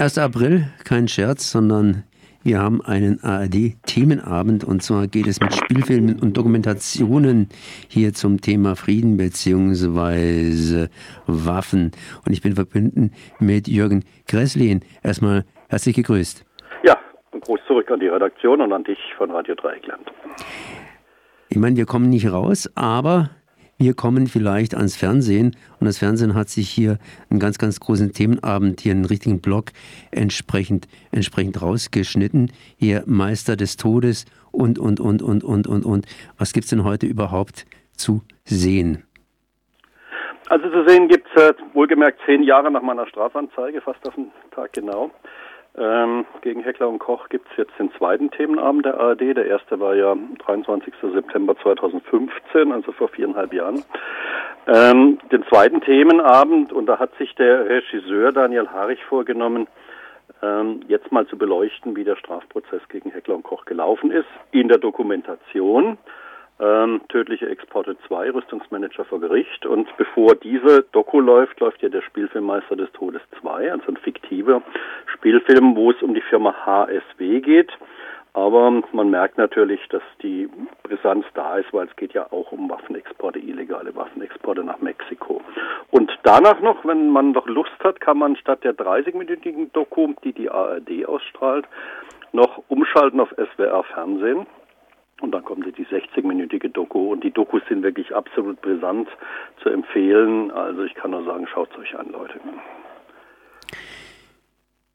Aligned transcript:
1. 0.00 0.16
April, 0.16 0.64
kein 0.82 1.08
Scherz, 1.08 1.50
sondern 1.50 2.04
wir 2.42 2.58
haben 2.58 2.80
einen 2.80 3.22
ARD-Themenabend 3.22 4.64
und 4.64 4.82
zwar 4.82 5.06
geht 5.08 5.26
es 5.26 5.40
mit 5.40 5.52
Spielfilmen 5.52 6.18
und 6.18 6.38
Dokumentationen 6.38 7.50
hier 7.86 8.14
zum 8.14 8.40
Thema 8.40 8.76
Frieden 8.76 9.18
bzw. 9.18 10.88
Waffen. 11.26 11.90
Und 12.24 12.32
ich 12.32 12.40
bin 12.40 12.54
verbunden 12.54 13.12
mit 13.40 13.68
Jürgen 13.68 14.02
Gresslin. 14.26 14.80
Erstmal 15.02 15.44
herzlich 15.68 15.96
gegrüßt. 15.96 16.46
Ja, 16.82 16.96
ein 17.32 17.40
Gruß 17.40 17.60
zurück 17.66 17.90
an 17.90 18.00
die 18.00 18.08
Redaktion 18.08 18.62
und 18.62 18.72
an 18.72 18.84
dich 18.84 18.98
von 19.18 19.30
Radio 19.30 19.54
Dreieckland. 19.54 20.10
Ich 21.50 21.58
meine, 21.58 21.76
wir 21.76 21.84
kommen 21.84 22.08
nicht 22.08 22.32
raus, 22.32 22.70
aber 22.74 23.28
wir 23.80 23.94
kommen 23.94 24.26
vielleicht 24.26 24.74
ans 24.74 24.94
Fernsehen 24.94 25.56
und 25.80 25.86
das 25.86 25.98
Fernsehen 25.98 26.34
hat 26.34 26.50
sich 26.50 26.68
hier 26.68 26.98
einen 27.30 27.40
ganz, 27.40 27.56
ganz 27.56 27.80
großen 27.80 28.12
Themenabend, 28.12 28.82
hier 28.82 28.92
einen 28.92 29.06
richtigen 29.06 29.40
Blog 29.40 29.70
entsprechend, 30.10 30.86
entsprechend 31.12 31.62
rausgeschnitten. 31.62 32.52
Hier 32.76 33.04
Meister 33.06 33.56
des 33.56 33.78
Todes 33.78 34.26
und, 34.52 34.78
und, 34.78 35.00
und, 35.00 35.22
und, 35.22 35.42
und, 35.42 35.66
und, 35.66 35.84
und. 35.86 36.06
Was 36.38 36.52
gibt 36.52 36.64
es 36.64 36.70
denn 36.70 36.84
heute 36.84 37.06
überhaupt 37.06 37.64
zu 37.96 38.20
sehen? 38.44 39.02
Also 40.50 40.68
zu 40.68 40.86
sehen 40.86 41.08
gibt 41.08 41.26
es 41.34 41.42
äh, 41.42 41.54
wohlgemerkt 41.72 42.20
zehn 42.26 42.42
Jahre 42.42 42.70
nach 42.70 42.82
meiner 42.82 43.06
Strafanzeige, 43.06 43.80
fast 43.80 44.06
auf 44.06 44.14
den 44.14 44.30
Tag 44.50 44.74
genau. 44.74 45.10
Ähm, 45.78 46.26
gegen 46.40 46.62
Heckler 46.62 46.88
und 46.88 46.98
Koch 46.98 47.28
gibt 47.28 47.48
es 47.50 47.56
jetzt 47.56 47.78
den 47.78 47.92
zweiten 47.92 48.30
Themenabend 48.30 48.86
der 48.86 48.98
ARD. 48.98 49.20
Der 49.36 49.46
erste 49.46 49.78
war 49.78 49.94
ja 49.94 50.16
23. 50.44 50.92
September 51.00 51.56
2015, 51.56 52.72
also 52.72 52.90
vor 52.92 53.08
viereinhalb 53.08 53.52
Jahren. 53.52 53.84
Ähm, 54.66 55.18
den 55.30 55.44
zweiten 55.44 55.80
Themenabend, 55.80 56.72
und 56.72 56.86
da 56.86 56.98
hat 56.98 57.14
sich 57.16 57.34
der 57.36 57.68
Regisseur 57.68 58.32
Daniel 58.32 58.68
Harich 58.68 59.02
vorgenommen, 59.04 59.68
ähm, 60.42 60.80
jetzt 60.88 61.12
mal 61.12 61.26
zu 61.26 61.38
beleuchten, 61.38 61.94
wie 61.94 62.04
der 62.04 62.16
Strafprozess 62.16 62.82
gegen 62.88 63.10
Heckler 63.10 63.36
und 63.36 63.44
Koch 63.44 63.64
gelaufen 63.64 64.10
ist, 64.10 64.28
in 64.50 64.68
der 64.68 64.78
Dokumentation 64.78 65.98
ähm, 66.60 67.00
Tödliche 67.08 67.48
Exporte 67.48 67.96
2, 68.06 68.30
Rüstungsmanager 68.30 69.04
vor 69.04 69.20
Gericht. 69.20 69.66
Und 69.66 69.88
bevor 69.96 70.34
diese 70.34 70.84
Doku 70.92 71.20
läuft, 71.20 71.58
läuft 71.60 71.82
ja 71.82 71.88
der 71.88 72.02
Spielfilmmeister 72.02 72.76
des 72.76 72.92
Todes 72.92 73.22
2, 73.40 73.72
also 73.72 73.88
ein 73.88 73.96
fiktiver 73.96 74.62
Spielfilm, 75.14 75.74
wo 75.74 75.90
es 75.90 76.02
um 76.02 76.14
die 76.14 76.20
Firma 76.20 76.54
HSW 76.66 77.40
geht. 77.40 77.70
Aber 78.32 78.82
man 78.92 79.10
merkt 79.10 79.38
natürlich, 79.38 79.80
dass 79.88 80.02
die 80.22 80.48
Brisanz 80.84 81.24
da 81.34 81.56
ist, 81.56 81.72
weil 81.72 81.88
es 81.88 81.96
geht 81.96 82.12
ja 82.12 82.26
auch 82.30 82.52
um 82.52 82.70
Waffenexporte, 82.70 83.40
illegale 83.40 83.94
Waffenexporte 83.96 84.62
nach 84.62 84.78
Mexiko. 84.80 85.40
Und 85.90 86.16
danach 86.22 86.60
noch, 86.60 86.84
wenn 86.84 87.10
man 87.10 87.32
noch 87.32 87.46
Lust 87.46 87.72
hat, 87.82 88.00
kann 88.00 88.18
man 88.18 88.36
statt 88.36 88.62
der 88.62 88.74
30-minütigen 88.74 89.72
Doku, 89.72 90.14
die 90.22 90.32
die 90.32 90.48
ARD 90.48 91.06
ausstrahlt, 91.06 91.66
noch 92.32 92.62
umschalten 92.68 93.18
auf 93.18 93.30
SWR 93.30 93.82
Fernsehen. 93.82 94.46
Und 95.20 95.32
dann 95.32 95.44
kommt 95.44 95.66
die 95.76 95.86
60-minütige 95.86 96.68
Doku. 96.68 97.12
Und 97.12 97.22
die 97.22 97.30
Dokus 97.30 97.62
sind 97.68 97.82
wirklich 97.82 98.14
absolut 98.14 98.60
brisant 98.60 99.08
zu 99.62 99.68
empfehlen. 99.68 100.50
Also 100.50 100.82
ich 100.82 100.94
kann 100.94 101.10
nur 101.10 101.24
sagen, 101.24 101.46
schaut 101.46 101.70
es 101.72 101.78
euch 101.78 101.98
an, 101.98 102.10
Leute. 102.10 102.40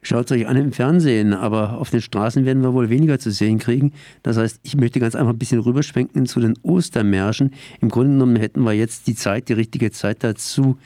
Schaut 0.05 0.25
es 0.25 0.37
euch 0.37 0.47
an 0.47 0.55
im 0.55 0.71
Fernsehen, 0.71 1.33
aber 1.33 1.79
auf 1.79 1.89
den 1.89 1.99
Straßen 1.99 2.45
werden 2.45 2.61
wir 2.61 2.75
wohl 2.75 2.91
weniger 2.91 3.17
zu 3.17 3.31
sehen 3.31 3.57
kriegen. 3.57 3.91
Das 4.21 4.37
heißt, 4.37 4.59
ich 4.61 4.77
möchte 4.77 4.99
ganz 4.99 5.15
einfach 5.15 5.33
ein 5.33 5.39
bisschen 5.39 5.61
rüberschwenken 5.61 6.27
zu 6.27 6.39
den 6.39 6.53
Ostermärschen. 6.61 7.55
Im 7.81 7.89
Grunde 7.89 8.11
genommen 8.11 8.35
hätten 8.35 8.61
wir 8.61 8.73
jetzt 8.73 9.07
die 9.07 9.15
Zeit, 9.15 9.49
die 9.49 9.53
richtige 9.53 9.89
Zeit 9.89 10.23
dazu, 10.23 10.77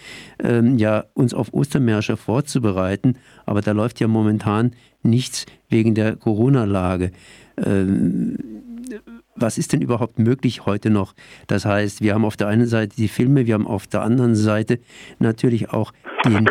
ähm, 0.42 0.78
ja, 0.78 1.04
uns 1.16 1.34
auf 1.34 1.54
Ostermärsche 1.54 2.16
vorzubereiten. 2.16 3.18
Aber 3.46 3.60
da 3.60 3.74
läuft 3.74 4.00
ja 4.00 4.08
momentan 4.08 4.72
nichts 5.04 5.46
wegen 5.68 5.96
der 5.96 6.16
Corona-Lage. 6.16 7.12
Ähm, 7.58 8.38
was 9.42 9.58
ist 9.58 9.74
denn 9.74 9.82
überhaupt 9.82 10.20
möglich 10.20 10.66
heute 10.66 10.90
noch? 10.90 11.14
Das 11.48 11.66
heißt, 11.66 12.02
wir 12.02 12.14
haben 12.14 12.26
auf 12.26 12.38
der 12.38 12.48
einen 12.48 12.68
Seite 12.68 12.96
die 12.96 13.08
Filme, 13.08 13.46
wir 13.46 13.54
haben 13.54 13.68
auf 13.68 13.88
der 13.88 14.02
anderen 14.02 14.36
Seite 14.36 14.80
natürlich 15.20 15.72
auch 15.72 15.92
den, 16.26 16.50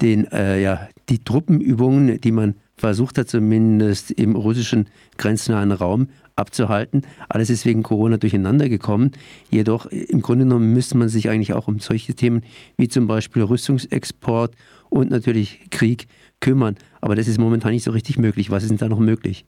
den, 0.00 0.30
äh, 0.32 0.60
ja, 0.60 0.88
die 1.08 1.22
Truppenübungen, 1.22 2.20
die 2.20 2.32
man 2.32 2.54
versucht 2.76 3.18
hat, 3.18 3.28
zumindest 3.28 4.10
im 4.10 4.36
russischen 4.36 4.88
grenznahen 5.18 5.70
Raum 5.70 6.08
abzuhalten. 6.36 7.02
Alles 7.28 7.50
ist 7.50 7.66
wegen 7.66 7.82
Corona 7.82 8.16
durcheinander 8.16 8.68
gekommen. 8.68 9.12
Jedoch 9.50 9.86
im 9.86 10.22
Grunde 10.22 10.44
genommen 10.44 10.72
müsste 10.72 10.96
man 10.96 11.08
sich 11.08 11.28
eigentlich 11.28 11.52
auch 11.52 11.68
um 11.68 11.78
solche 11.78 12.14
Themen 12.14 12.42
wie 12.78 12.88
zum 12.88 13.06
Beispiel 13.06 13.42
Rüstungsexport 13.42 14.54
und 14.88 15.10
natürlich 15.10 15.70
Krieg 15.70 16.06
kümmern. 16.40 16.76
Aber 17.00 17.14
das 17.14 17.28
ist 17.28 17.38
momentan 17.38 17.72
nicht 17.72 17.84
so 17.84 17.90
richtig 17.90 18.18
möglich. 18.18 18.50
Was 18.50 18.62
ist 18.62 18.70
denn 18.70 18.78
da 18.78 18.88
noch 18.88 18.98
möglich? 18.98 19.44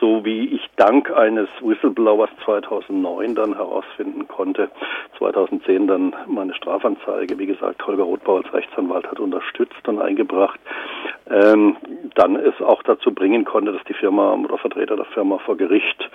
so 0.00 0.24
wie 0.24 0.46
ich 0.54 0.62
dank 0.76 1.10
eines 1.10 1.48
Whistleblowers 1.60 2.30
2009 2.44 3.34
dann 3.34 3.54
herausfinden 3.54 4.28
konnte, 4.28 4.70
2010 5.18 5.88
dann 5.88 6.14
meine 6.28 6.54
Strafanzeige, 6.54 7.38
wie 7.38 7.46
gesagt, 7.46 7.84
Holger 7.84 8.04
Rothbau 8.04 8.36
als 8.36 8.52
Rechtsanwalt 8.52 9.10
hat 9.10 9.18
unterstützt 9.18 9.88
und 9.88 10.00
eingebracht, 10.00 10.60
ähm, 11.28 11.76
dann 12.14 12.36
es 12.36 12.60
auch 12.60 12.82
dazu 12.84 13.12
bringen 13.12 13.44
konnte, 13.44 13.72
dass 13.72 13.82
die 13.84 13.94
Firma 13.94 14.34
oder 14.34 14.58
Vertreter 14.58 14.94
der 14.94 15.06
Firma 15.06 15.38
vor 15.38 15.56
Gericht 15.56 16.10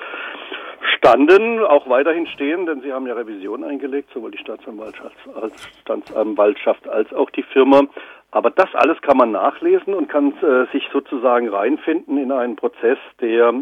standen, 0.99 1.59
auch 1.59 1.89
weiterhin 1.89 2.27
stehen, 2.27 2.65
denn 2.65 2.81
sie 2.81 2.93
haben 2.93 3.07
ja 3.07 3.13
Revision 3.13 3.63
eingelegt, 3.63 4.09
sowohl 4.13 4.31
die 4.31 4.37
Staatsanwaltschaft 4.37 5.15
als, 5.41 5.67
Staatsanwaltschaft 5.81 6.87
als 6.87 7.11
auch 7.13 7.29
die 7.31 7.43
Firma. 7.43 7.83
Aber 8.31 8.51
das 8.51 8.67
alles 8.75 9.01
kann 9.01 9.17
man 9.17 9.31
nachlesen 9.31 9.93
und 9.93 10.07
kann 10.07 10.33
äh, 10.43 10.71
sich 10.71 10.87
sozusagen 10.93 11.49
reinfinden 11.49 12.17
in 12.17 12.31
einen 12.31 12.55
Prozess, 12.55 12.99
der 13.21 13.53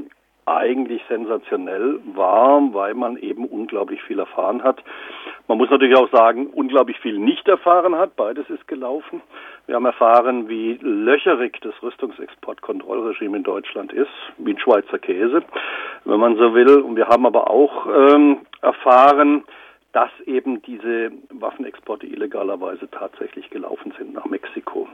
eigentlich 0.47 1.01
sensationell 1.09 1.99
war, 2.15 2.73
weil 2.73 2.93
man 2.93 3.17
eben 3.17 3.45
unglaublich 3.45 4.01
viel 4.03 4.19
erfahren 4.19 4.63
hat. 4.63 4.81
Man 5.47 5.57
muss 5.57 5.69
natürlich 5.69 5.97
auch 5.97 6.09
sagen, 6.11 6.47
unglaublich 6.47 6.99
viel 6.99 7.17
nicht 7.19 7.47
erfahren 7.47 7.95
hat. 7.95 8.15
Beides 8.15 8.49
ist 8.49 8.67
gelaufen. 8.67 9.21
Wir 9.65 9.75
haben 9.75 9.85
erfahren, 9.85 10.47
wie 10.47 10.79
löcherig 10.81 11.59
das 11.61 11.73
Rüstungsexportkontrollregime 11.83 13.37
in 13.37 13.43
Deutschland 13.43 13.91
ist, 13.91 14.09
wie 14.37 14.53
ein 14.53 14.59
Schweizer 14.59 14.99
Käse, 14.99 15.43
wenn 16.05 16.19
man 16.19 16.37
so 16.37 16.53
will. 16.53 16.79
Und 16.79 16.95
wir 16.95 17.07
haben 17.07 17.25
aber 17.25 17.49
auch 17.49 17.85
ähm, 17.87 18.39
erfahren, 18.61 19.43
dass 19.91 20.11
eben 20.25 20.61
diese 20.61 21.11
Waffenexporte 21.29 22.07
illegalerweise 22.07 22.89
tatsächlich 22.89 23.49
gelaufen 23.49 23.93
sind 23.97 24.13
nach 24.13 24.25
Mexiko. 24.25 24.87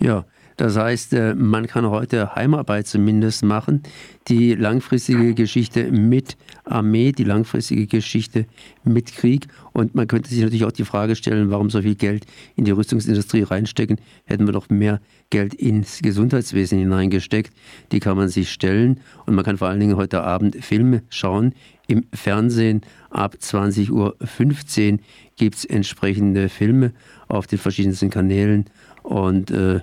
Ja, 0.00 0.24
das 0.58 0.76
heißt, 0.76 1.12
äh, 1.12 1.36
man 1.36 1.68
kann 1.68 1.88
heute 1.88 2.34
Heimarbeit 2.34 2.88
zumindest 2.88 3.44
machen. 3.44 3.84
Die 4.26 4.56
langfristige 4.56 5.32
Geschichte 5.34 5.92
mit 5.92 6.36
Armee, 6.64 7.12
die 7.12 7.22
langfristige 7.22 7.86
Geschichte 7.86 8.44
mit 8.82 9.14
Krieg. 9.14 9.46
Und 9.72 9.94
man 9.94 10.08
könnte 10.08 10.30
sich 10.30 10.40
natürlich 10.40 10.64
auch 10.64 10.72
die 10.72 10.84
Frage 10.84 11.14
stellen, 11.14 11.52
warum 11.52 11.70
so 11.70 11.80
viel 11.80 11.94
Geld 11.94 12.26
in 12.56 12.64
die 12.64 12.72
Rüstungsindustrie 12.72 13.44
reinstecken. 13.44 14.00
Hätten 14.24 14.46
wir 14.46 14.52
doch 14.52 14.68
mehr 14.68 15.00
Geld 15.30 15.54
ins 15.54 16.00
Gesundheitswesen 16.02 16.80
hineingesteckt. 16.80 17.54
Die 17.92 18.00
kann 18.00 18.16
man 18.16 18.28
sich 18.28 18.50
stellen. 18.50 18.98
Und 19.26 19.36
man 19.36 19.44
kann 19.44 19.58
vor 19.58 19.68
allen 19.68 19.78
Dingen 19.78 19.96
heute 19.96 20.22
Abend 20.22 20.56
Filme 20.56 21.04
schauen 21.08 21.54
im 21.86 22.04
Fernsehen. 22.12 22.80
ab 23.10 23.36
20.15 23.40 23.92
Uhr 23.92 24.98
gibt 25.36 25.54
es 25.54 25.64
entsprechende 25.64 26.48
Filme 26.48 26.92
auf 27.28 27.46
den 27.46 27.60
verschiedensten 27.60 28.10
Kanälen 28.10 28.64
und 29.04 29.52
äh, 29.52 29.82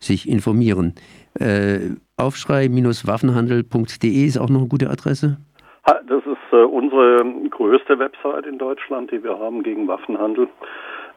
sich 0.00 0.28
informieren. 0.28 0.94
Äh, 1.38 1.90
Aufschrei-waffenhandel.de 2.16 4.26
ist 4.26 4.38
auch 4.38 4.48
noch 4.48 4.60
eine 4.60 4.68
gute 4.68 4.90
Adresse? 4.90 5.36
Das 5.84 6.26
ist 6.26 6.52
äh, 6.52 6.56
unsere 6.56 7.24
größte 7.50 7.98
Website 7.98 8.46
in 8.46 8.58
Deutschland, 8.58 9.10
die 9.10 9.22
wir 9.22 9.38
haben 9.38 9.62
gegen 9.62 9.86
Waffenhandel 9.88 10.48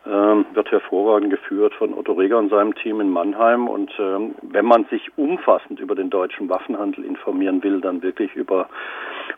ähm, 0.06 0.46
wird 0.54 0.70
hervorragend 0.70 1.30
geführt 1.30 1.74
von 1.76 1.94
Otto 1.94 2.14
Reger 2.14 2.38
und 2.38 2.50
seinem 2.50 2.76
Team 2.76 3.00
in 3.00 3.10
Mannheim. 3.10 3.68
Und 3.68 3.92
ähm, 4.00 4.36
wenn 4.42 4.66
man 4.66 4.86
sich 4.86 5.18
umfassend 5.18 5.80
über 5.80 5.96
den 5.96 6.10
deutschen 6.10 6.50
Waffenhandel 6.50 7.06
informieren 7.06 7.64
will, 7.64 7.80
dann 7.80 8.02
wirklich 8.02 8.36
über 8.36 8.68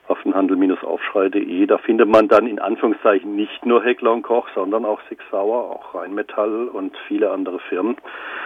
waffenhandel-aufschrei.de. 0.08 1.66
Da 1.66 1.78
findet 1.78 2.10
man 2.10 2.28
dann 2.28 2.48
in 2.48 2.60
Anführungszeichen 2.60 3.36
nicht 3.36 3.66
nur 3.66 3.84
Heckler 3.84 4.14
und 4.14 4.22
Koch, 4.22 4.48
sondern 4.56 4.86
auch 4.86 5.00
Sig 5.10 5.20
Sauer, 5.32 5.72
auch 5.72 5.96
Rheinmetall 5.96 6.68
und 6.68 6.96
viele 7.08 7.32
andere 7.32 7.60
Firmen. 7.60 7.98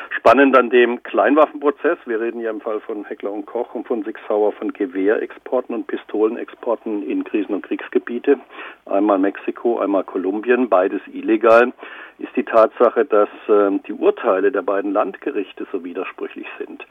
Spannend 0.10 0.58
an 0.58 0.70
dem 0.70 1.04
Kleinwaffenprozess, 1.04 1.98
wir 2.06 2.20
reden 2.20 2.42
ja 2.42 2.50
im 2.50 2.62
Fall 2.62 2.80
von 2.80 3.06
Heckler 3.06 3.32
und 3.32 3.46
Koch 3.46 3.76
und 3.76 3.88
von 3.88 4.04
Sig 4.04 4.18
Sauer 4.28 4.52
von 4.54 4.74
Gewehrexporten 4.74 5.76
und 5.76 5.88
Pistolenexporten 5.88 7.04
in 7.04 7.24
Krisen- 7.24 7.54
und 7.54 7.64
Kriegsgebiete. 7.64 8.40
Einmal 8.86 9.20
Mexiko, 9.20 9.80
einmal 9.80 10.04
Kolumbien, 10.04 10.70
beides 10.70 11.02
illegal 11.14 11.74
ist 12.20 12.36
die 12.36 12.44
Tatsache, 12.44 13.06
dass 13.06 13.30
äh, 13.48 13.80
die 13.88 13.94
Urteile 13.94 14.52
der 14.52 14.62
beiden 14.62 14.92
Landgerichte 14.92 15.66
so 15.72 15.84
widersprüchlich 15.84 16.48
sind. 16.58 16.86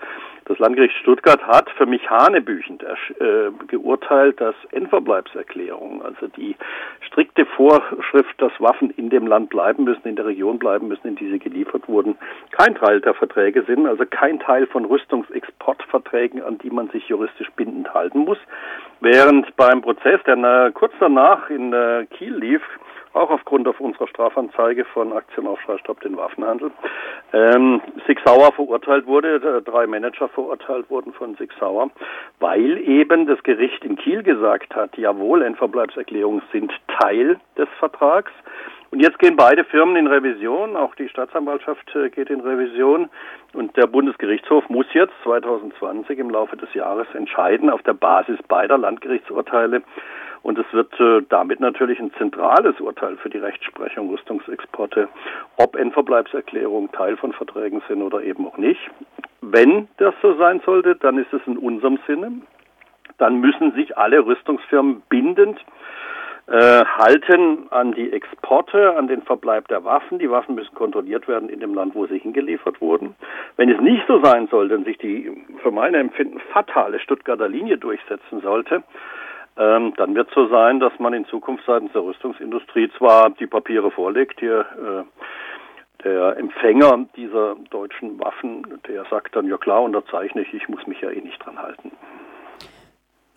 Das 0.48 0.58
Landgericht 0.58 0.96
Stuttgart 0.96 1.46
hat 1.46 1.68
für 1.76 1.84
mich 1.84 2.08
hanebüchend 2.08 2.82
äh, 2.82 3.50
geurteilt, 3.66 4.40
dass 4.40 4.54
Endverbleibserklärungen, 4.72 6.00
also 6.00 6.26
die 6.26 6.56
strikte 7.06 7.44
Vorschrift, 7.44 8.34
dass 8.38 8.52
Waffen 8.58 8.88
in 8.96 9.10
dem 9.10 9.26
Land 9.26 9.50
bleiben 9.50 9.84
müssen, 9.84 10.08
in 10.08 10.16
der 10.16 10.24
Region 10.24 10.58
bleiben 10.58 10.88
müssen, 10.88 11.06
in 11.06 11.16
die 11.16 11.30
sie 11.30 11.38
geliefert 11.38 11.86
wurden, 11.86 12.16
kein 12.52 12.74
Teil 12.76 13.02
der 13.02 13.12
Verträge 13.12 13.62
sind, 13.64 13.86
also 13.86 14.04
kein 14.08 14.40
Teil 14.40 14.66
von 14.66 14.86
Rüstungsexportverträgen, 14.86 16.42
an 16.42 16.56
die 16.56 16.70
man 16.70 16.88
sich 16.88 17.06
juristisch 17.08 17.50
bindend 17.54 17.92
halten 17.92 18.20
muss. 18.20 18.38
Während 19.00 19.54
beim 19.56 19.82
Prozess, 19.82 20.20
der 20.26 20.70
kurz 20.72 20.94
danach 20.98 21.50
in 21.50 21.74
äh, 21.74 22.06
Kiel 22.06 22.34
lief, 22.34 22.62
auch 23.12 23.31
aufgrund 23.31 23.66
auf 23.69 23.81
unserer 23.81 24.08
Strafanzeige 24.08 24.84
von 24.84 25.12
Aktion 25.12 25.46
Aufschrei 25.46 25.78
Stopp 25.78 26.00
den 26.00 26.16
Waffenhandel. 26.16 26.70
Ähm, 27.32 27.81
Sig 28.06 28.19
Sauer 28.25 28.52
verurteilt 28.52 29.06
wurde, 29.06 29.37
äh, 29.37 29.62
drei 29.62 29.87
Manager 29.87 30.28
verurteilt 30.28 30.88
wurden 30.90 31.12
von 31.12 31.34
Sig 31.37 31.52
Sauer, 31.58 31.90
weil 32.40 32.78
eben 32.78 33.26
das 33.26 33.43
Gericht 33.43 33.84
in 33.84 33.96
Kiel 33.96 34.22
gesagt 34.22 34.75
hat, 34.75 34.96
jawohl, 34.96 35.43
Endverbleibserklärungen 35.43 36.43
sind 36.52 36.72
Teil 36.99 37.38
des 37.56 37.69
Vertrags. 37.78 38.32
Und 38.90 39.00
jetzt 39.00 39.19
gehen 39.19 39.37
beide 39.37 39.64
Firmen 39.64 39.96
in 39.96 40.06
Revision, 40.06 40.75
auch 40.75 40.94
die 40.94 41.11
Staatsanwaltschaft 41.11 41.94
äh, 41.94 42.08
geht 42.08 42.31
in 42.31 42.40
Revision 42.40 43.11
und 43.52 43.76
der 43.76 43.87
Bundesgerichtshof 43.87 44.69
muss 44.70 44.87
jetzt 44.94 45.12
2020 45.25 46.19
im 46.19 46.31
Laufe 46.31 46.56
des 46.56 46.72
Jahres 46.72 47.06
entscheiden 47.12 47.69
auf 47.69 47.82
der 47.82 47.93
Basis 47.93 48.38
beider 48.49 48.78
Landgerichtsurteile, 48.78 49.82
und 50.43 50.58
es 50.58 50.67
wird 50.73 50.93
äh, 51.00 51.23
damit 51.29 51.61
natürlich 51.61 51.99
ein 51.99 52.12
zentrales 52.14 52.81
Urteil 52.81 53.17
für 53.17 53.31
die 53.31 53.38
Rechtsprechung 53.38 54.11
Rüstungsexporte, 54.11 55.08
ob 55.56 55.76
Endverbleibserklärungen 55.76 56.93
Teil 56.93 57.17
von 57.17 57.32
Verträgen 57.32 57.82
sind 57.88 58.02
oder 58.02 58.23
eben 58.23 58.46
auch 58.46 58.58
nicht. 58.58 58.81
Wenn 59.40 59.88
das 59.99 60.14
so 60.23 60.35
sein 60.37 60.61
sollte, 60.64 60.96
dann 60.96 61.19
ist 61.19 61.32
es 61.32 61.40
in 61.46 61.58
unserem 61.58 61.99
Sinne. 62.06 62.32
Dann 63.19 63.40
müssen 63.40 63.73
sich 63.73 63.96
alle 63.96 64.25
Rüstungsfirmen 64.25 65.02
bindend 65.08 65.58
äh, 66.49 66.85
halten 66.85 67.67
an 67.70 67.93
die 67.93 68.11
Exporte, 68.11 68.96
an 68.96 69.06
den 69.06 69.23
Verbleib 69.23 69.69
der 69.69 69.85
Waffen. 69.85 70.19
Die 70.19 70.31
Waffen 70.31 70.55
müssen 70.55 70.75
kontrolliert 70.75 71.29
werden 71.29 71.50
in 71.50 71.61
dem 71.61 71.75
Land, 71.75 71.94
wo 71.94 72.06
sie 72.06 72.19
hingeliefert 72.19 72.81
wurden. 72.81 73.14
Wenn 73.56 73.70
es 73.70 73.81
nicht 73.81 74.06
so 74.06 74.23
sein 74.25 74.49
sollte 74.49 74.75
und 74.75 74.85
sich 74.85 74.96
die 74.96 75.31
für 75.62 75.70
mein 75.70 75.94
Empfinden 75.94 76.40
fatale 76.52 77.00
Stuttgarter 77.00 77.49
Linie 77.49 77.76
durchsetzen 77.76 78.40
sollte, 78.40 78.82
ähm, 79.58 79.93
dann 79.96 80.14
wird 80.14 80.28
es 80.28 80.34
so 80.34 80.46
sein, 80.49 80.78
dass 80.78 80.93
man 80.99 81.12
in 81.12 81.26
Zukunft 81.26 81.64
seitens 81.66 81.93
der 81.93 82.02
Rüstungsindustrie 82.02 82.90
zwar 82.96 83.31
die 83.31 83.46
Papiere 83.46 83.90
vorlegt, 83.90 84.38
hier 84.38 84.60
äh, 84.60 86.05
der 86.05 86.37
Empfänger 86.37 87.06
dieser 87.16 87.56
deutschen 87.70 88.20
Waffen, 88.20 88.64
der 88.87 89.05
sagt 89.10 89.34
dann, 89.34 89.49
ja 89.49 89.56
klar, 89.58 89.82
unterzeichne 89.82 90.43
ich, 90.43 90.55
ich 90.55 90.69
muss 90.69 90.87
mich 90.87 91.00
ja 91.00 91.10
eh 91.10 91.20
nicht 91.20 91.44
dran 91.44 91.58
halten. 91.58 91.90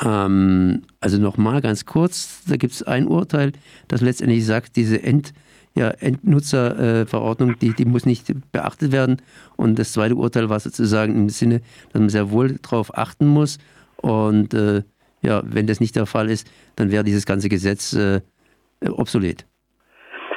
Ähm, 0.03 0.83
also 0.99 1.19
nochmal 1.19 1.61
ganz 1.61 1.87
kurz, 1.87 2.43
da 2.47 2.57
gibt 2.57 2.73
es 2.73 2.83
ein 2.83 3.07
Urteil, 3.07 3.53
das 3.87 4.01
letztendlich 4.01 4.45
sagt, 4.45 4.75
diese 4.75 5.01
End, 5.01 5.33
ja, 5.75 5.89
Endnutzerverordnung, 5.89 7.51
äh, 7.51 7.55
die, 7.59 7.73
die 7.73 7.85
muss 7.85 8.05
nicht 8.05 8.31
beachtet 8.51 8.91
werden. 8.91 9.21
Und 9.57 9.79
das 9.79 9.93
zweite 9.93 10.15
Urteil 10.15 10.49
war 10.49 10.59
sozusagen 10.59 11.15
im 11.15 11.29
Sinne, 11.29 11.61
dass 11.91 11.99
man 11.99 12.09
sehr 12.09 12.29
wohl 12.29 12.59
darauf 12.61 12.95
achten 12.95 13.25
muss. 13.25 13.57
Und 13.97 14.53
äh, 14.53 14.83
ja, 15.21 15.41
wenn 15.45 15.67
das 15.67 15.79
nicht 15.79 15.95
der 15.95 16.05
Fall 16.05 16.29
ist, 16.29 16.51
dann 16.75 16.91
wäre 16.91 17.03
dieses 17.03 17.25
ganze 17.25 17.49
Gesetz 17.49 17.93
äh, 17.93 18.21
obsolet. 18.89 19.45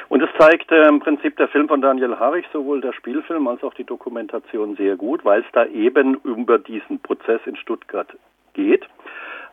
Und 0.09 0.21
es 0.21 0.29
zeigt 0.37 0.71
äh, 0.71 0.87
im 0.87 0.99
Prinzip 0.99 1.35
der 1.37 1.47
Film 1.47 1.67
von 1.67 1.81
Daniel 1.81 2.15
Harich, 2.17 2.45
sowohl 2.53 2.81
der 2.81 2.93
Spielfilm 2.93 3.47
als 3.47 3.63
auch 3.63 3.73
die 3.73 3.83
Dokumentation 3.83 4.75
sehr 4.75 4.95
gut, 4.95 5.25
weil 5.25 5.41
es 5.41 5.47
da 5.53 5.65
eben 5.65 6.15
über 6.23 6.59
diesen 6.59 6.99
Prozess 6.99 7.41
in 7.45 7.55
Stuttgart 7.55 8.07
geht 8.53 8.85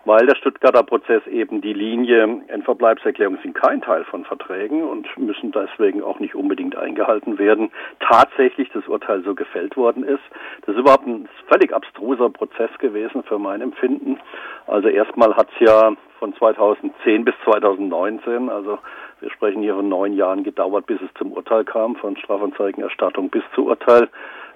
weil 0.04 0.26
der 0.26 0.36
Stuttgarter 0.36 0.82
Prozess 0.82 1.26
eben 1.26 1.60
die 1.60 1.72
Linie 1.72 2.42
Endverbleibserklärungen 2.48 3.40
sind 3.42 3.54
kein 3.54 3.80
Teil 3.80 4.04
von 4.04 4.24
Verträgen 4.24 4.82
und 4.82 5.06
müssen 5.16 5.52
deswegen 5.52 6.02
auch 6.02 6.18
nicht 6.18 6.34
unbedingt 6.34 6.76
eingehalten 6.76 7.38
werden, 7.38 7.70
tatsächlich 8.00 8.68
das 8.72 8.86
Urteil 8.88 9.22
so 9.22 9.34
gefällt 9.34 9.76
worden 9.76 10.04
ist. 10.04 10.22
Das 10.66 10.74
ist 10.74 10.80
überhaupt 10.80 11.06
ein 11.06 11.28
völlig 11.48 11.72
abstruser 11.72 12.30
Prozess 12.30 12.70
gewesen 12.78 13.22
für 13.22 13.38
mein 13.38 13.60
Empfinden. 13.60 14.18
Also 14.66 14.88
erstmal 14.88 15.36
hat 15.36 15.48
es 15.54 15.66
ja 15.68 15.92
von 16.18 16.34
2010 16.36 17.24
bis 17.24 17.34
2019, 17.44 18.48
also 18.48 18.78
wir 19.20 19.30
sprechen 19.30 19.62
hier 19.62 19.74
von 19.74 19.88
neun 19.88 20.14
Jahren 20.14 20.42
gedauert, 20.42 20.86
bis 20.86 21.00
es 21.00 21.12
zum 21.14 21.32
Urteil 21.32 21.64
kam, 21.64 21.94
von 21.96 22.16
Strafanzeigenerstattung 22.16 23.30
bis 23.30 23.42
zu 23.54 23.66
Urteil. 23.66 24.08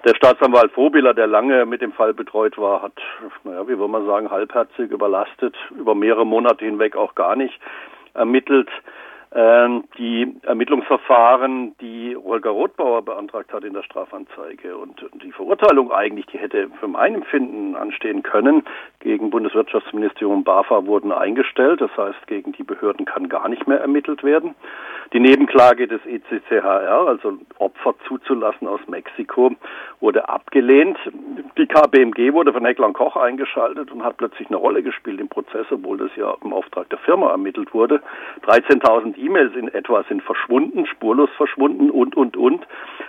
Der 0.07 0.15
Staatsanwalt 0.15 0.77
Vobiller, 0.77 1.15
der 1.15 1.27
lange 1.27 1.67
mit 1.67 1.83
dem 1.83 1.91
Fall 1.91 2.15
betreut 2.15 2.57
war, 2.59 2.81
hat, 2.81 2.93
naja, 3.43 3.67
wie 3.67 3.75
soll 3.75 3.89
man 3.89 4.07
sagen, 4.07 4.31
halbherzig 4.31 4.93
überlastet, 4.93 5.57
über 5.77 5.97
mehrere 5.97 6.25
Monate 6.25 6.65
hinweg 6.65 6.95
auch 6.95 7.17
gar 7.17 7.35
nicht 7.35 7.59
ermittelt. 8.15 8.69
Ähm, 9.35 9.85
die 9.99 10.37
Ermittlungsverfahren, 10.43 11.75
die 11.81 12.17
Holger 12.17 12.51
Rothbauer 12.51 13.03
beantragt 13.03 13.53
hat 13.53 13.65
in 13.65 13.75
der 13.75 13.83
Strafanzeige 13.83 14.77
und 14.77 15.05
die 15.23 15.33
Verurteilung 15.33 15.91
eigentlich, 15.91 16.27
die 16.27 16.39
hätte 16.39 16.69
für 16.79 16.89
mein 16.89 17.15
Empfinden 17.15 17.75
anstehen 17.75 18.23
können, 18.23 18.63
gegen 19.01 19.31
Bundeswirtschaftsministerium 19.31 20.45
BAFA 20.45 20.87
wurden 20.87 21.13
eingestellt. 21.13 21.81
Das 21.81 21.91
heißt, 21.97 22.27
gegen 22.29 22.53
die 22.53 22.63
Behörden 22.63 23.05
kann 23.05 23.29
gar 23.29 23.49
nicht 23.49 23.67
mehr 23.67 23.81
ermittelt 23.81 24.23
werden. 24.23 24.55
Die 25.13 25.21
Nebenklage 25.21 25.87
des 25.87 26.01
ECCHR, 26.05 27.07
also 27.07 27.39
Opfer 27.59 27.95
zuzulassen 28.09 28.67
aus 28.67 28.81
Mexiko, 28.89 29.53
wurde 30.01 30.29
abgelehnt. 30.29 30.99
Die 31.57 31.67
KBMG 31.67 32.33
wurde 32.33 32.53
von 32.53 32.65
Heckler 32.65 32.93
Koch 32.93 33.17
eingeschaltet 33.17 33.91
und 33.91 34.05
hat 34.05 34.17
plötzlich 34.17 34.49
eine 34.49 34.57
Rolle 34.57 34.83
gespielt 34.83 35.21
im 35.21 35.29
Prozess, 35.29 35.67
obwohl 35.71 35.99
das 35.99 36.11
ja 36.17 36.35
im 36.43 36.53
Auftrag 36.53 36.89
der 36.91 36.99
Firma 36.99 37.31
ermittelt 37.31 37.75
wurde. 37.75 38.01
13.000 38.47 39.16
E-Mails 39.17 39.55
in 39.55 39.69
etwa 39.69 40.05
sind 40.09 40.23
verschwunden, 40.23 40.87
spurlos 40.87 41.31
verschwunden 41.37 41.91
und, 41.91 42.17
und, 42.17 42.37
und. 42.37 42.67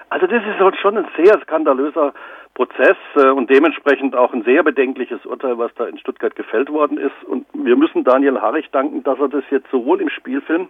Also 0.10 0.28
das 0.28 0.44
ist 0.44 0.60
halt 0.60 0.78
schon 0.78 0.98
ein 0.98 1.08
sehr 1.18 1.40
skandalöser 1.42 2.14
Prozess 2.54 2.98
äh, 3.16 3.30
und 3.30 3.50
dementsprechend 3.50 4.16
auch 4.16 4.34
ein 4.34 4.44
sehr 4.44 4.63
bedenkliches 4.63 5.25
Urteil, 5.25 5.58
was 5.58 5.74
da 5.75 5.86
in 5.86 5.98
Stuttgart 5.98 6.36
gefällt 6.36 6.70
worden 6.72 6.98
ist. 6.98 7.24
Und 7.27 7.46
wir 7.54 7.75
müssen 7.75 8.04
Daniel 8.04 8.42
Harrich 8.42 8.70
danken, 8.72 9.04
dass 9.04 9.20
er 9.20 9.30
das 9.30 9.44
jetzt 9.50 9.70
sowohl 9.72 10.01
im 10.01 10.10
Spielfilm 10.10 10.70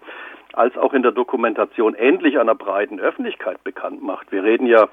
als 0.53 0.75
auch 0.77 0.93
in 0.93 1.03
der 1.03 1.11
Dokumentation 1.11 1.93
endlich 1.93 2.39
einer 2.39 2.55
breiten 2.55 2.99
Öffentlichkeit 2.99 3.63
bekannt 3.63 4.01
macht. 4.01 4.31
Wir 4.31 4.43
reden 4.43 4.65
ja 4.65 4.87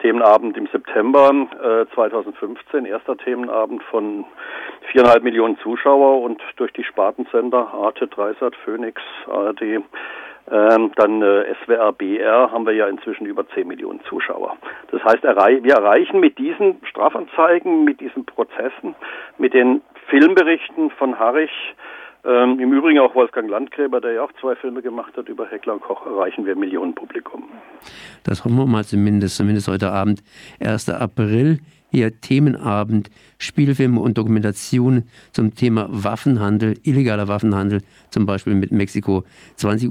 Themenabend 0.00 0.56
im 0.56 0.66
September 0.68 1.30
äh, 1.62 1.94
2015, 1.94 2.86
erster 2.86 3.18
Themenabend 3.18 3.82
von 3.82 4.24
viereinhalb 4.90 5.22
Millionen 5.22 5.58
Zuschauer 5.58 6.22
und 6.22 6.40
durch 6.56 6.72
die 6.72 6.84
Spartensender 6.84 7.68
Arte, 7.74 8.06
Dreisat, 8.06 8.56
Phoenix, 8.64 9.02
ARD, 9.30 9.82
ähm, 10.50 10.92
dann 10.96 11.22
äh, 11.22 11.54
SWR, 11.64 11.92
BR 11.92 12.50
haben 12.50 12.66
wir 12.66 12.74
ja 12.74 12.88
inzwischen 12.88 13.26
über 13.26 13.48
10 13.48 13.66
Millionen 13.68 14.00
Zuschauer. 14.08 14.56
Das 14.90 15.02
heißt, 15.04 15.24
errei 15.24 15.62
wir 15.62 15.74
erreichen 15.74 16.20
mit 16.20 16.38
diesen 16.38 16.80
Strafanzeigen, 16.84 17.84
mit 17.84 18.00
diesen 18.00 18.24
Prozessen, 18.24 18.94
mit 19.38 19.54
den 19.54 19.82
Filmberichten 20.08 20.90
von 20.90 21.18
Harrich, 21.18 21.74
ähm, 22.24 22.60
Im 22.60 22.72
Übrigen 22.72 22.98
auch 22.98 23.14
Wolfgang 23.14 23.48
Landgräber, 23.48 24.00
der 24.00 24.12
ja 24.12 24.22
auch 24.22 24.32
zwei 24.40 24.54
Filme 24.54 24.82
gemacht 24.82 25.16
hat 25.16 25.28
über 25.28 25.46
Heckler 25.46 25.74
und 25.74 25.80
Koch, 25.80 26.04
erreichen 26.04 26.44
wir 26.44 26.54
Millionenpublikum. 26.54 27.44
Das 28.24 28.44
hoffen 28.44 28.56
wir 28.56 28.66
mal 28.66 28.84
zumindest, 28.84 29.36
zumindest 29.36 29.68
heute 29.68 29.90
Abend. 29.90 30.22
1. 30.60 30.90
April 30.90 31.60
hier 31.90 32.20
Themenabend, 32.20 33.08
Spielfilme 33.40 33.98
und 33.98 34.18
Dokumentationen 34.18 35.04
zum 35.32 35.54
Thema 35.54 35.88
Waffenhandel, 35.90 36.78
illegaler 36.82 37.26
Waffenhandel, 37.26 37.80
zum 38.10 38.26
Beispiel 38.26 38.54
mit 38.54 38.70
Mexiko. 38.70 39.24
20.15 39.58 39.88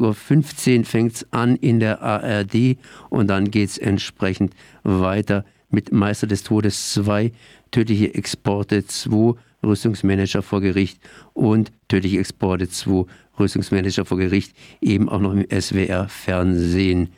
Uhr 0.79 0.86
fängt 0.86 1.13
es 1.15 1.27
an 1.32 1.56
in 1.56 1.79
der 1.79 2.01
ARD 2.03 2.77
und 3.10 3.27
dann 3.27 3.50
geht 3.50 3.70
es 3.70 3.77
entsprechend 3.79 4.53
weiter 4.84 5.46
mit 5.72 5.91
Meister 5.91 6.27
des 6.27 6.44
Todes 6.44 6.94
2, 6.94 7.32
tödliche 7.72 8.13
Exporte 8.13 8.86
2, 8.86 9.34
Rüstungsmanager 9.63 10.44
vor 10.44 10.62
Gericht 10.62 11.00
und 11.34 11.72
tödliche 11.88 12.20
Exporte 12.20 12.70
2, 12.70 13.06
Rüstungsmanager 13.39 14.06
vor 14.06 14.20
Gericht, 14.20 14.56
eben 14.79 15.10
auch 15.10 15.20
noch 15.20 15.34
im 15.34 15.46
SWR-Fernsehen. 15.50 17.10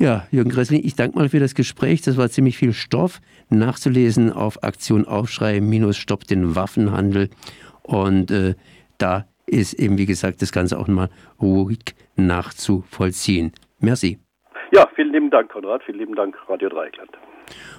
Ja, 0.00 0.28
Jürgen 0.30 0.50
Gressling, 0.50 0.80
ich 0.84 0.94
danke 0.94 1.18
mal 1.18 1.28
für 1.28 1.40
das 1.40 1.56
Gespräch. 1.56 2.02
Das 2.02 2.16
war 2.16 2.28
ziemlich 2.28 2.56
viel 2.56 2.72
Stoff. 2.72 3.20
Nachzulesen 3.50 4.32
auf 4.32 4.62
Aktion 4.62 5.04
Aufschrei 5.04 5.60
minus 5.60 5.96
Stopp 5.96 6.24
den 6.24 6.54
Waffenhandel. 6.54 7.30
Und 7.82 8.30
äh, 8.30 8.54
da 8.98 9.26
ist 9.46 9.74
eben, 9.74 9.98
wie 9.98 10.06
gesagt, 10.06 10.40
das 10.40 10.52
Ganze 10.52 10.78
auch 10.78 10.86
mal 10.86 11.08
ruhig 11.42 11.96
nachzuvollziehen. 12.14 13.52
Merci. 13.80 14.20
Ja, 14.70 14.86
vielen 14.94 15.12
lieben 15.12 15.30
Dank, 15.30 15.50
Konrad. 15.50 15.82
Vielen 15.82 15.98
lieben 15.98 16.14
Dank, 16.14 16.36
Radio 16.48 16.68
Dreieckland. 16.68 17.10